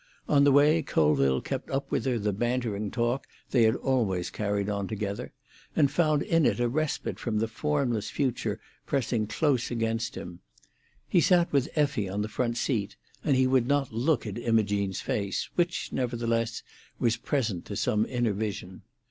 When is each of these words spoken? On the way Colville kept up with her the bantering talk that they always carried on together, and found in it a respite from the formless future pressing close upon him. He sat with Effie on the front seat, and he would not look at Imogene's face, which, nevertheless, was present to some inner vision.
On 0.27 0.43
the 0.45 0.51
way 0.51 0.81
Colville 0.81 1.41
kept 1.41 1.69
up 1.69 1.91
with 1.91 2.05
her 2.05 2.17
the 2.17 2.33
bantering 2.33 2.89
talk 2.89 3.27
that 3.51 3.59
they 3.59 3.71
always 3.71 4.31
carried 4.31 4.67
on 4.67 4.87
together, 4.87 5.31
and 5.75 5.91
found 5.91 6.23
in 6.23 6.43
it 6.43 6.59
a 6.59 6.67
respite 6.67 7.19
from 7.19 7.37
the 7.37 7.47
formless 7.47 8.09
future 8.09 8.59
pressing 8.87 9.27
close 9.27 9.69
upon 9.69 9.99
him. 9.99 10.39
He 11.07 11.21
sat 11.21 11.53
with 11.53 11.69
Effie 11.75 12.09
on 12.09 12.23
the 12.23 12.27
front 12.29 12.57
seat, 12.57 12.95
and 13.23 13.35
he 13.37 13.45
would 13.45 13.67
not 13.67 13.93
look 13.93 14.25
at 14.25 14.39
Imogene's 14.39 15.01
face, 15.01 15.49
which, 15.53 15.93
nevertheless, 15.93 16.63
was 16.97 17.15
present 17.15 17.65
to 17.65 17.75
some 17.75 18.07
inner 18.07 18.33
vision. 18.33 18.81